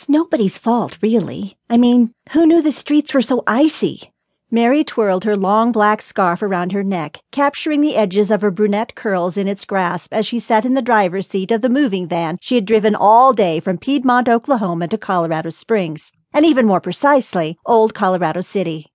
It's 0.00 0.08
nobody's 0.08 0.56
fault, 0.56 0.96
really. 1.02 1.58
I 1.68 1.76
mean, 1.76 2.14
who 2.30 2.46
knew 2.46 2.62
the 2.62 2.72
streets 2.72 3.12
were 3.12 3.20
so 3.20 3.42
icy? 3.46 4.10
Mari 4.50 4.82
twirled 4.82 5.24
her 5.24 5.36
long 5.36 5.72
black 5.72 6.00
scarf 6.00 6.40
around 6.40 6.72
her 6.72 6.82
neck, 6.82 7.20
capturing 7.32 7.82
the 7.82 7.96
edges 7.96 8.30
of 8.30 8.40
her 8.40 8.50
brunette 8.50 8.94
curls 8.94 9.36
in 9.36 9.46
its 9.46 9.66
grasp 9.66 10.10
as 10.14 10.24
she 10.24 10.38
sat 10.38 10.64
in 10.64 10.72
the 10.72 10.80
driver's 10.80 11.26
seat 11.26 11.50
of 11.50 11.60
the 11.60 11.68
moving 11.68 12.08
van 12.08 12.38
she 12.40 12.54
had 12.54 12.64
driven 12.64 12.94
all 12.94 13.34
day 13.34 13.60
from 13.60 13.76
Piedmont, 13.76 14.26
Oklahoma 14.26 14.88
to 14.88 14.96
Colorado 14.96 15.50
Springs, 15.50 16.10
and 16.32 16.46
even 16.46 16.64
more 16.64 16.80
precisely, 16.80 17.58
Old 17.66 17.92
Colorado 17.92 18.40
City. 18.40 18.86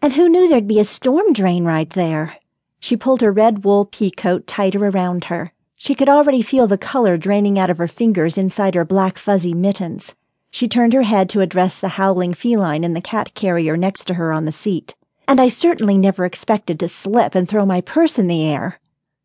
And 0.00 0.14
who 0.14 0.30
knew 0.30 0.48
there'd 0.48 0.66
be 0.66 0.80
a 0.80 0.84
storm 0.84 1.34
drain 1.34 1.66
right 1.66 1.90
there? 1.90 2.38
She 2.80 2.96
pulled 2.96 3.20
her 3.20 3.32
red 3.32 3.66
wool 3.66 3.84
pea 3.84 4.10
coat 4.10 4.46
tighter 4.46 4.86
around 4.86 5.24
her. 5.24 5.52
She 5.76 5.94
could 5.94 6.08
already 6.08 6.40
feel 6.40 6.66
the 6.66 6.78
color 6.78 7.18
draining 7.18 7.58
out 7.58 7.68
of 7.68 7.76
her 7.76 7.86
fingers 7.86 8.38
inside 8.38 8.74
her 8.74 8.86
black 8.86 9.18
fuzzy 9.18 9.52
mittens. 9.52 10.14
She 10.50 10.68
turned 10.68 10.92
her 10.94 11.02
head 11.02 11.28
to 11.30 11.40
address 11.40 11.78
the 11.78 11.88
howling 11.88 12.34
feline 12.34 12.82
in 12.82 12.94
the 12.94 13.00
cat 13.00 13.34
carrier 13.34 13.76
next 13.76 14.06
to 14.06 14.14
her 14.14 14.32
on 14.32 14.44
the 14.44 14.52
seat. 14.52 14.94
And 15.26 15.40
I 15.40 15.48
certainly 15.48 15.98
never 15.98 16.24
expected 16.24 16.80
to 16.80 16.88
slip 16.88 17.34
and 17.34 17.46
throw 17.46 17.66
my 17.66 17.80
purse 17.80 18.18
in 18.18 18.28
the 18.28 18.44
air. 18.44 18.80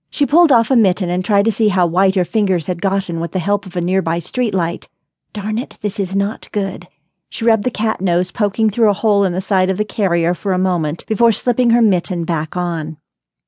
She 0.09 0.25
pulled 0.25 0.51
off 0.51 0.69
a 0.69 0.75
mitten 0.75 1.09
and 1.09 1.23
tried 1.23 1.45
to 1.45 1.51
see 1.51 1.69
how 1.69 1.87
white 1.87 2.15
her 2.15 2.25
fingers 2.25 2.65
had 2.65 2.81
gotten 2.81 3.19
with 3.19 3.31
the 3.31 3.39
help 3.39 3.65
of 3.65 3.75
a 3.75 3.81
nearby 3.81 4.19
streetlight. 4.19 4.87
Darn 5.31 5.57
it, 5.57 5.77
this 5.81 5.99
is 5.99 6.15
not 6.15 6.49
good. 6.51 6.87
She 7.29 7.45
rubbed 7.45 7.63
the 7.63 7.71
cat 7.71 8.01
nose 8.01 8.29
poking 8.29 8.69
through 8.69 8.89
a 8.89 8.93
hole 8.93 9.23
in 9.23 9.33
the 9.33 9.41
side 9.41 9.71
of 9.71 9.77
the 9.77 9.85
carrier 9.85 10.35
for 10.35 10.53
a 10.53 10.59
moment 10.59 11.03
before 11.07 11.31
slipping 11.31 11.71
her 11.71 11.81
mitten 11.81 12.25
back 12.25 12.55
on. 12.55 12.97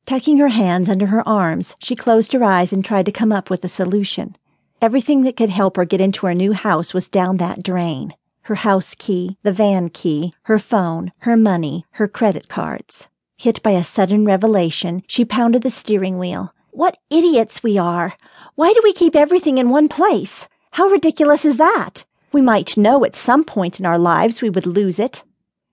Tucking 0.07 0.37
her 0.37 0.47
hands 0.47 0.87
under 0.89 1.07
her 1.07 1.27
arms, 1.27 1.75
she 1.77 1.95
closed 1.95 2.31
her 2.33 2.43
eyes 2.43 2.71
and 2.71 2.83
tried 2.83 3.05
to 3.05 3.11
come 3.11 3.31
up 3.31 3.49
with 3.49 3.63
a 3.63 3.69
solution. 3.69 4.35
Everything 4.81 5.23
that 5.23 5.37
could 5.37 5.49
help 5.49 5.77
her 5.77 5.85
get 5.85 6.01
into 6.01 6.25
her 6.25 6.33
new 6.33 6.53
house 6.53 6.93
was 6.93 7.09
down 7.09 7.37
that 7.37 7.63
drain 7.63 8.13
her 8.45 8.55
house 8.55 8.93
key, 8.93 9.35
the 9.41 9.51
van 9.51 9.89
key, 9.89 10.31
her 10.43 10.59
phone, 10.59 11.11
her 11.17 11.35
money, 11.35 11.83
her 11.91 12.07
credit 12.07 12.47
cards. 12.47 13.07
Hit 13.37 13.63
by 13.63 13.71
a 13.71 13.83
sudden 13.83 14.23
revelation, 14.23 15.01
she 15.07 15.25
pounded 15.25 15.63
the 15.63 15.71
steering 15.71 16.19
wheel. 16.19 16.53
What 16.69 16.99
idiots 17.09 17.63
we 17.63 17.79
are! 17.79 18.13
Why 18.53 18.71
do 18.71 18.81
we 18.83 18.93
keep 18.93 19.15
everything 19.15 19.57
in 19.57 19.71
one 19.71 19.87
place? 19.87 20.47
How 20.69 20.87
ridiculous 20.89 21.43
is 21.43 21.57
that? 21.57 22.05
We 22.31 22.41
might 22.41 22.77
know 22.77 23.03
at 23.03 23.15
some 23.15 23.43
point 23.43 23.79
in 23.79 23.85
our 23.87 23.97
lives 23.97 24.43
we 24.43 24.51
would 24.51 24.67
lose 24.67 24.99
it. 24.99 25.23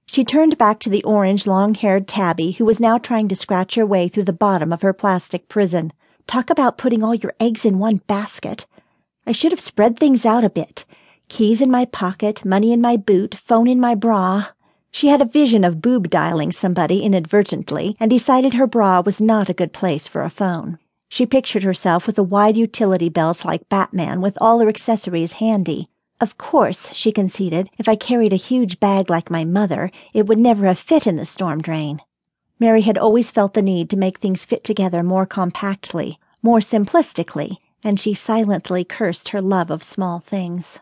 She 0.07 0.25
turned 0.25 0.57
back 0.57 0.81
to 0.81 0.89
the 0.89 1.05
orange, 1.05 1.47
long 1.47 1.75
haired 1.75 2.09
Tabby, 2.09 2.53
who 2.53 2.65
was 2.65 2.81
now 2.81 2.97
trying 2.97 3.29
to 3.29 3.37
scratch 3.37 3.75
her 3.75 3.85
way 3.85 4.09
through 4.09 4.25
the 4.25 4.33
bottom 4.33 4.73
of 4.73 4.81
her 4.81 4.95
plastic 4.95 5.47
prison. 5.51 5.93
Talk 6.27 6.48
about 6.48 6.79
putting 6.79 7.05
all 7.05 7.15
your 7.15 7.35
eggs 7.39 7.67
in 7.67 7.79
one 7.79 7.98
basket. 8.07 8.65
I 9.25 9.31
should 9.31 9.53
have 9.53 9.61
spread 9.61 9.98
things 9.98 10.27
out 10.27 10.42
a 10.42 10.51
bit. 10.51 10.84
Keys 11.28 11.62
in 11.62 11.70
my 11.70 11.84
pocket, 11.84 12.45
money 12.45 12.73
in 12.73 12.81
my 12.81 12.97
boot, 12.97 13.37
phone 13.37 13.69
in 13.69 13.81
my 13.81 13.95
bra. 13.95 14.47
She 14.91 15.09
had 15.09 15.23
a 15.23 15.27
vision 15.27 15.62
of 15.62 15.81
boob 15.81 16.11
dialing 16.11 16.51
somebody 16.51 17.03
inadvertently 17.03 17.97
and 18.01 18.11
decided 18.11 18.55
her 18.55 18.67
bra 18.67 19.01
was 19.01 19.20
not 19.20 19.48
a 19.48 19.55
good 19.55 19.73
place 19.73 20.09
for 20.09 20.23
a 20.23 20.29
phone. 20.31 20.77
She 21.09 21.25
pictured 21.25 21.62
herself 21.62 22.06
with 22.06 22.19
a 22.19 22.23
wide 22.25 22.56
utility 22.56 23.09
belt 23.09 23.45
like 23.45 23.69
Batman 23.69 24.20
with 24.20 24.37
all 24.41 24.59
her 24.59 24.69
accessories 24.69 25.33
handy. 25.33 25.89
Of 26.20 26.36
course, 26.36 26.92
she 26.92 27.12
conceded, 27.12 27.70
if 27.79 27.89
I 27.89 27.95
carried 27.95 28.33
a 28.33 28.36
huge 28.36 28.81
bag 28.81 29.09
like 29.09 29.31
my 29.31 29.45
mother, 29.45 29.92
it 30.12 30.27
would 30.27 30.39
never 30.39 30.67
have 30.67 30.79
fit 30.79 31.07
in 31.07 31.17
the 31.17 31.25
storm 31.25 31.62
drain. 31.62 32.01
Mari 32.59 32.83
had 32.83 32.98
always 32.98 33.31
felt 33.31 33.55
the 33.55 33.62
need 33.62 33.89
to 33.91 33.97
make 33.97 34.19
things 34.19 34.45
fit 34.45 34.64
together 34.64 35.03
more 35.03 35.27
compactly, 35.27 36.19
more 36.42 36.59
simplistically, 36.59 37.59
and 37.85 37.99
she 37.99 38.15
silently 38.15 38.85
cursed 38.85 39.31
her 39.31 39.41
love 39.41 39.71
of 39.71 39.83
small 39.83 40.21
things. 40.21 40.79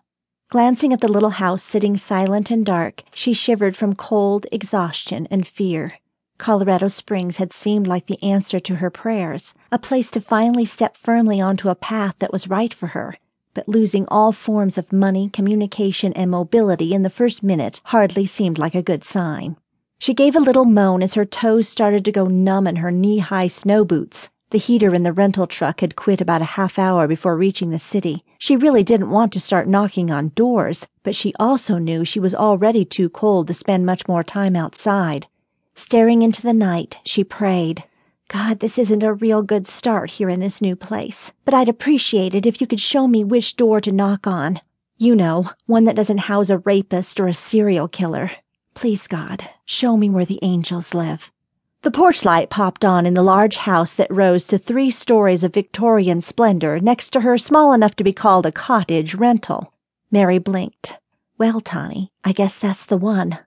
Glancing 0.51 0.93
at 0.93 1.01
the 1.01 1.07
little 1.07 1.31
house 1.31 1.63
sitting 1.63 1.97
silent 1.97 2.51
and 2.51 2.67
dark, 2.67 3.03
she 3.15 3.33
shivered 3.33 3.77
from 3.77 3.95
cold, 3.95 4.47
exhaustion, 4.51 5.29
and 5.31 5.47
fear. 5.47 5.95
Colorado 6.39 6.89
Springs 6.89 7.37
had 7.37 7.53
seemed 7.53 7.87
like 7.87 8.07
the 8.07 8.23
answer 8.23 8.59
to 8.59 8.77
her 8.77 8.91
prayers, 8.91 9.55
a 9.71 9.79
place 9.79 10.11
to 10.11 10.21
finally 10.21 10.65
step 10.65 10.97
firmly 10.97 11.41
onto 11.41 11.69
a 11.69 11.75
path 11.75 12.15
that 12.19 12.33
was 12.33 12.49
right 12.49 12.75
for 12.75 12.89
her. 12.89 13.17
But 13.53 13.69
losing 13.69 14.07
all 14.09 14.33
forms 14.33 14.79
of 14.79 14.93
money, 14.93 15.29
communication, 15.29 16.13
and 16.15 16.31
mobility 16.31 16.95
in 16.95 17.03
the 17.03 17.11
first 17.11 17.43
minute 17.43 17.81
hardly 17.85 18.25
seemed 18.27 18.59
like 18.59 18.75
a 18.75 18.83
good 18.83 19.05
sign. 19.05 19.57
She 19.99 20.15
gave 20.15 20.35
a 20.35 20.41
little 20.41 20.65
moan 20.65 21.03
as 21.03 21.15
her 21.15 21.27
toes 21.27 21.69
started 21.69 22.05
to 22.07 22.13
go 22.13 22.27
numb 22.27 22.67
in 22.67 22.77
her 22.77 22.91
knee 22.91 23.19
high 23.19 23.49
snow 23.49 23.85
boots. 23.85 24.31
The 24.51 24.59
heater 24.59 24.93
in 24.95 25.05
the 25.05 25.13
rental 25.13 25.47
truck 25.47 25.81
had 25.81 25.95
quit 25.95 26.21
about 26.21 26.43
a 26.43 26.57
half 26.57 26.77
hour 26.77 27.07
before 27.07 27.37
reaching 27.37 27.71
the 27.71 27.79
city. 27.79 28.25
She 28.37 28.57
really 28.57 28.83
didn't 28.83 29.11
want 29.11 29.33
to 29.35 29.41
start 29.41 29.69
knocking 29.69 30.11
on 30.11 30.33
doors, 30.35 30.89
but 31.05 31.15
she 31.15 31.33
also 31.39 31.79
knew 31.79 32.05
she 32.05 32.19
was 32.19 32.35
already 32.35 32.85
too 32.85 33.09
cold 33.11 33.47
to 33.47 33.55
spend 33.55 33.87
much 33.87 34.09
more 34.09 34.25
time 34.25 34.57
outside. 34.57 35.29
Staring 35.77 36.23
into 36.23 36.43
the 36.43 36.53
night, 36.53 36.99
she 37.05 37.23
prayed. 37.23 37.85
God, 38.27 38.59
this 38.59 38.77
isn't 38.77 39.05
a 39.05 39.15
real 39.15 39.43
good 39.43 39.69
start 39.69 40.11
here 40.11 40.29
in 40.29 40.41
this 40.41 40.61
new 40.61 40.75
place, 40.75 41.31
but 41.45 41.55
I'd 41.55 41.69
appreciate 41.69 42.35
it 42.35 42.45
if 42.45 42.61
you 42.61 42.67
could 42.67 42.81
show 42.81 43.07
me 43.07 43.23
which 43.23 43.57
door 43.57 43.81
to 43.81 43.93
knock 43.93 44.27
on. 44.27 44.61
You 44.99 45.15
know, 45.15 45.49
one 45.67 45.85
that 45.85 45.97
doesn't 45.97 46.19
house 46.19 46.51
a 46.51 46.59
rapist 46.59 47.21
or 47.21 47.29
a 47.29 47.35
serial 47.35 47.87
killer. 47.87 48.33
Please, 48.75 49.07
God, 49.07 49.49
show 49.65 49.97
me 49.97 50.11
where 50.11 50.25
the 50.25 50.41
angels 50.43 50.93
live. 50.93 51.31
The 51.83 51.91
porch 51.91 52.27
light 52.27 52.51
popped 52.51 52.85
on 52.85 53.07
in 53.07 53.15
the 53.15 53.23
large 53.23 53.57
house 53.57 53.95
that 53.95 54.13
rose 54.13 54.45
to 54.49 54.59
three 54.59 54.91
stories 54.91 55.43
of 55.43 55.55
Victorian 55.55 56.21
splendor 56.21 56.79
next 56.79 57.09
to 57.15 57.23
her 57.23 57.39
small 57.39 57.73
enough 57.73 57.97
to 57.97 58.05
be 58.05 58.13
called 58.13 58.45
a 58.45 58.53
cottage 58.53 59.15
rental. 59.15 59.73
Mari 60.11 60.37
blinked. 60.37 60.99
Well, 61.39 61.59
Tawny, 61.59 62.13
I 62.23 62.33
guess 62.33 62.59
that's 62.59 62.85
the 62.85 62.99
one. 62.99 63.39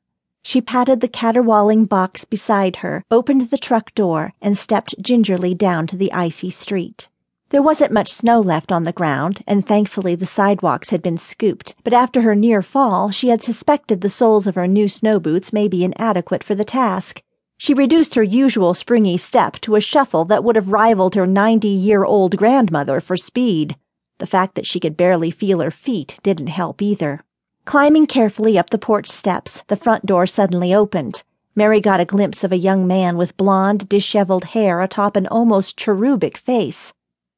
She 0.41 0.61
patted 0.61 0.99
the 0.99 1.07
caterwauling 1.07 1.85
box 1.85 2.25
beside 2.25 2.77
her, 2.77 3.03
opened 3.11 3.51
the 3.51 3.57
truck 3.57 3.93
door, 3.93 4.33
and 4.41 4.57
stepped 4.57 4.99
gingerly 4.99 5.53
down 5.53 5.85
to 5.85 5.95
the 5.95 6.11
icy 6.11 6.49
street. 6.49 7.09
There 7.49 7.61
wasn't 7.61 7.93
much 7.93 8.11
snow 8.11 8.41
left 8.41 8.71
on 8.71 8.81
the 8.81 8.91
ground, 8.91 9.41
and 9.45 9.63
thankfully 9.63 10.15
the 10.15 10.25
sidewalks 10.25 10.89
had 10.89 11.03
been 11.03 11.19
scooped, 11.19 11.75
but 11.83 11.93
after 11.93 12.23
her 12.23 12.33
near 12.33 12.63
fall, 12.63 13.11
she 13.11 13.27
had 13.27 13.43
suspected 13.43 14.01
the 14.01 14.09
soles 14.09 14.47
of 14.47 14.55
her 14.55 14.67
new 14.67 14.87
snow 14.87 15.19
boots 15.19 15.53
may 15.53 15.67
be 15.67 15.83
inadequate 15.83 16.43
for 16.43 16.55
the 16.55 16.65
task. 16.65 17.21
She 17.57 17.73
reduced 17.73 18.15
her 18.15 18.23
usual 18.23 18.73
springy 18.73 19.17
step 19.17 19.59
to 19.61 19.75
a 19.75 19.81
shuffle 19.81 20.25
that 20.25 20.43
would 20.43 20.55
have 20.55 20.69
rivaled 20.71 21.15
her 21.15 21.27
90 21.27 21.67
year 21.67 22.03
old 22.03 22.35
grandmother 22.35 22.99
for 22.99 23.15
speed. 23.15 23.75
The 24.17 24.27
fact 24.27 24.55
that 24.55 24.65
she 24.65 24.79
could 24.79 24.97
barely 24.97 25.31
feel 25.31 25.59
her 25.59 25.71
feet 25.71 26.19
didn't 26.23 26.47
help 26.47 26.81
either. 26.81 27.23
Climbing 27.65 28.07
carefully 28.07 28.57
up 28.57 28.69
the 28.69 28.77
porch 28.77 29.07
steps, 29.07 29.63
the 29.67 29.77
front 29.77 30.05
door 30.05 30.25
suddenly 30.25 30.73
opened. 30.73 31.23
Mari 31.55 31.79
got 31.79 31.99
a 31.99 32.05
glimpse 32.05 32.43
of 32.43 32.51
a 32.51 32.57
young 32.57 32.87
man 32.87 33.15
with 33.15 33.37
blonde, 33.37 33.87
disheveled 33.87 34.43
hair 34.43 34.81
atop 34.81 35.15
an 35.15 35.27
almost 35.27 35.77
cherubic 35.77 36.35
face. 36.37 36.91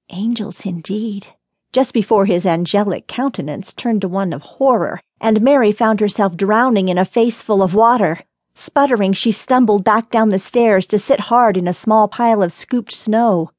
Angels 0.10 0.66
indeed. 0.66 1.28
Just 1.74 1.94
before 1.94 2.26
his 2.26 2.46
angelic 2.46 3.08
countenance 3.08 3.74
turned 3.74 4.02
to 4.02 4.08
one 4.08 4.32
of 4.32 4.42
horror, 4.42 5.02
and 5.20 5.42
Mari 5.42 5.74
found 5.74 6.00
herself 6.00 6.38
drowning 6.38 6.88
in 6.88 6.98
a 6.98 7.04
face 7.04 7.42
full 7.42 7.62
of 7.62 7.74
water. 7.74 8.22
Sputtering, 8.58 9.12
she 9.12 9.34
stumbled 9.34 9.84
back 9.84 10.10
down 10.10 10.30
the 10.30 10.40
stairs 10.40 10.88
to 10.88 10.98
sit 10.98 11.20
hard 11.20 11.58
in 11.58 11.68
a 11.68 11.74
small 11.74 12.08
pile 12.08 12.42
of 12.42 12.54
scooped 12.54 12.94
snow. 12.94 13.52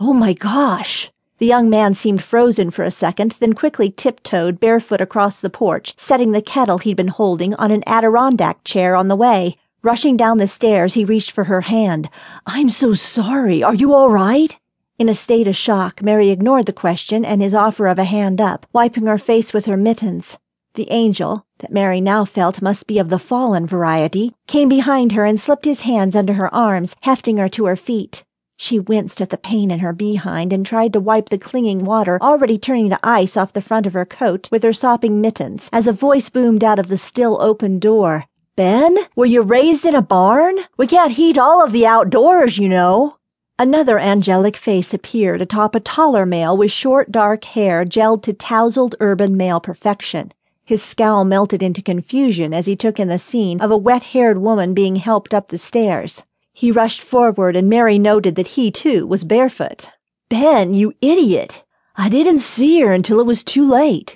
Oh 0.00 0.12
my 0.12 0.32
gosh! 0.32 1.10
The 1.38 1.46
young 1.46 1.70
man 1.70 1.94
seemed 1.94 2.24
frozen 2.24 2.70
for 2.70 2.84
a 2.84 2.90
second, 2.90 3.36
then 3.38 3.52
quickly 3.52 3.90
tiptoed 3.90 4.58
barefoot 4.58 5.00
across 5.00 5.38
the 5.38 5.48
porch, 5.48 5.94
setting 5.96 6.32
the 6.32 6.42
kettle 6.42 6.78
he'd 6.78 6.96
been 6.96 7.08
holding 7.08 7.54
on 7.54 7.70
an 7.70 7.84
Adirondack 7.86 8.64
chair 8.64 8.96
on 8.96 9.08
the 9.08 9.16
way. 9.16 9.56
Rushing 9.82 10.16
down 10.16 10.38
the 10.38 10.48
stairs, 10.48 10.94
he 10.94 11.04
reached 11.04 11.30
for 11.30 11.44
her 11.44 11.62
hand. 11.62 12.10
I'm 12.44 12.68
so 12.68 12.94
sorry. 12.94 13.62
Are 13.62 13.74
you 13.74 13.94
all 13.94 14.10
right? 14.10 14.56
In 14.98 15.08
a 15.08 15.14
state 15.14 15.46
of 15.46 15.56
shock, 15.56 16.02
Mari 16.02 16.30
ignored 16.30 16.66
the 16.66 16.72
question 16.72 17.24
and 17.24 17.40
his 17.40 17.54
offer 17.54 17.86
of 17.86 17.98
a 17.98 18.04
hand 18.04 18.40
up, 18.40 18.66
wiping 18.72 19.06
her 19.06 19.18
face 19.18 19.52
with 19.52 19.66
her 19.66 19.76
mittens. 19.76 20.36
The 20.74 20.90
angel, 20.90 21.44
that 21.62 21.72
Mari 21.72 22.00
now 22.00 22.24
felt 22.24 22.60
must 22.60 22.86
be 22.86 22.98
of 22.98 23.08
the 23.08 23.18
fallen 23.18 23.66
variety, 23.66 24.34
came 24.46 24.68
behind 24.68 25.12
her 25.12 25.24
and 25.24 25.40
slipped 25.40 25.64
his 25.64 25.80
hands 25.80 26.14
under 26.14 26.34
her 26.34 26.52
arms, 26.54 26.94
hefting 27.00 27.38
her 27.38 27.48
to 27.48 27.64
her 27.64 27.76
feet. 27.76 28.22
She 28.58 28.78
winced 28.78 29.20
at 29.20 29.30
the 29.30 29.38
pain 29.38 29.70
in 29.70 29.78
her 29.78 29.92
behind 29.92 30.52
and 30.52 30.66
tried 30.66 30.92
to 30.92 31.00
wipe 31.00 31.30
the 31.30 31.38
clinging 31.38 31.84
water 31.84 32.18
already 32.20 32.58
turning 32.58 32.90
to 32.90 32.98
ice 33.02 33.36
off 33.36 33.52
the 33.52 33.62
front 33.62 33.86
of 33.86 33.92
her 33.94 34.04
coat 34.04 34.48
with 34.52 34.62
her 34.62 34.72
sopping 34.72 35.20
mittens 35.20 35.70
as 35.72 35.86
a 35.86 35.92
voice 35.92 36.28
boomed 36.28 36.62
out 36.62 36.78
of 36.78 36.88
the 36.88 36.98
still 36.98 37.40
open 37.40 37.78
door. 37.78 38.26
Ben, 38.54 38.98
were 39.16 39.24
you 39.24 39.42
raised 39.42 39.86
in 39.86 39.94
a 39.94 40.02
barn? 40.02 40.56
We 40.76 40.86
can't 40.86 41.12
heat 41.12 41.38
all 41.38 41.64
of 41.64 41.72
the 41.72 41.86
outdoors, 41.86 42.58
you 42.58 42.68
know. 42.68 43.16
Another 43.58 43.98
angelic 43.98 44.56
face 44.56 44.92
appeared 44.92 45.40
atop 45.40 45.74
a 45.74 45.80
taller 45.80 46.26
male 46.26 46.56
with 46.56 46.70
short 46.70 47.10
dark 47.10 47.44
hair 47.44 47.84
gelled 47.84 48.22
to 48.24 48.32
tousled 48.32 48.94
urban 49.00 49.36
male 49.36 49.60
perfection. 49.60 50.32
His 50.72 50.82
scowl 50.82 51.26
melted 51.26 51.62
into 51.62 51.82
confusion 51.82 52.54
as 52.54 52.64
he 52.64 52.76
took 52.76 52.98
in 52.98 53.08
the 53.08 53.18
scene 53.18 53.60
of 53.60 53.70
a 53.70 53.76
wet 53.76 54.02
haired 54.02 54.38
woman 54.38 54.72
being 54.72 54.96
helped 54.96 55.34
up 55.34 55.48
the 55.48 55.58
stairs. 55.58 56.22
He 56.54 56.72
rushed 56.72 57.02
forward, 57.02 57.56
and 57.56 57.68
Mary 57.68 57.98
noted 57.98 58.36
that 58.36 58.46
he, 58.56 58.70
too, 58.70 59.06
was 59.06 59.22
barefoot. 59.22 59.90
Ben, 60.30 60.72
you 60.72 60.94
idiot! 61.02 61.62
I 61.94 62.08
didn't 62.08 62.38
see 62.38 62.80
her 62.80 62.90
until 62.90 63.20
it 63.20 63.26
was 63.26 63.44
too 63.44 63.68
late. 63.68 64.10